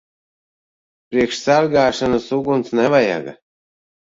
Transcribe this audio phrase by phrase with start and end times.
[1.11, 3.37] Priekš sargāšanas uguns nevajaga.